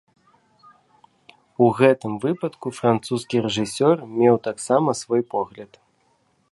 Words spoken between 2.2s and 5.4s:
выпадку французскі рэжысёр меў таксама свой